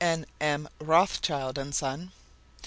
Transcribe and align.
M. 0.39 0.67
Rothschild 0.79 1.59
and 1.59 1.75
Son. 1.75 2.11